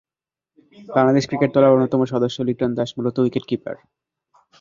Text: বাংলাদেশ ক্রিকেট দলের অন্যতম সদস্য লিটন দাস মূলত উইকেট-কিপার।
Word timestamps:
বাংলাদেশ 0.89 1.23
ক্রিকেট 1.27 1.49
দলের 1.53 1.73
অন্যতম 1.73 2.01
সদস্য 2.05 2.37
লিটন 2.47 2.71
দাস 2.77 2.89
মূলত 2.97 3.15
উইকেট-কিপার। 3.19 3.75